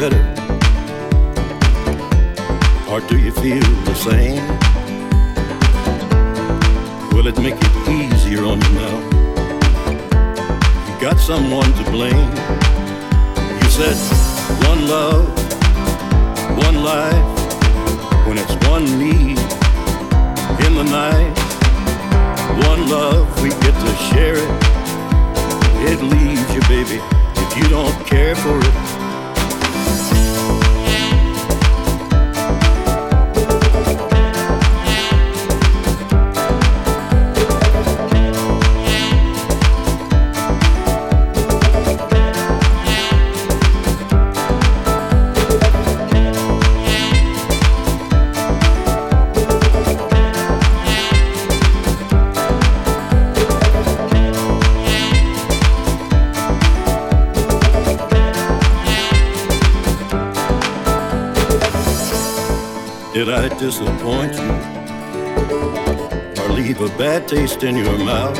[0.00, 0.22] better?
[2.88, 4.44] Or do you feel the same?
[7.12, 8.96] Will it make it easier on you now?
[10.86, 12.30] You got someone to blame.
[13.60, 13.98] You said
[14.68, 15.26] one love,
[16.66, 17.28] one life,
[18.26, 19.38] when it's one need
[20.66, 21.36] in the night.
[22.68, 24.50] One love, we get to share it.
[25.90, 27.00] It leaves you, baby,
[27.42, 28.99] if you don't care for it.
[63.20, 64.50] Did I disappoint you?
[66.42, 68.34] Or leave a bad taste in your mouth?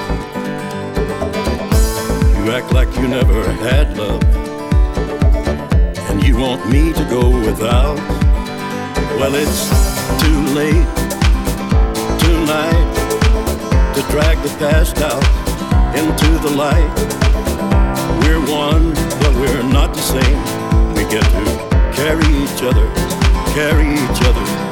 [2.35, 4.25] You act like you never had love.
[6.09, 7.99] And you want me to go without?
[9.19, 9.69] Well, it's
[10.23, 10.89] too late
[12.25, 12.91] tonight
[13.97, 15.23] to drag the past out
[15.95, 16.95] into the light.
[18.23, 20.39] We're one, but we're not the same.
[20.95, 22.91] We get to carry each other,
[23.53, 24.70] carry each other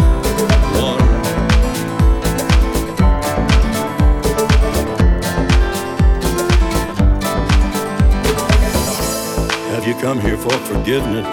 [10.00, 11.26] come here for forgiveness?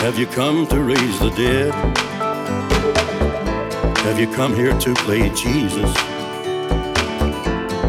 [0.00, 1.72] Have you come to raise the dead?
[4.04, 5.90] Have you come here to play Jesus?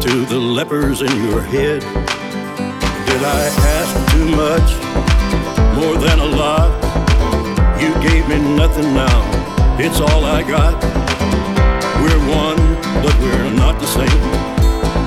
[0.04, 1.82] To the lepers in your head?
[1.82, 4.68] Did I ask too much?
[5.76, 6.72] More than a lot?
[7.78, 9.20] You gave me nothing now,
[9.78, 10.82] it's all I got.
[12.00, 12.56] We're one,
[13.02, 14.20] but we're not the same.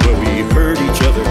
[0.05, 1.23] But we hurt each other,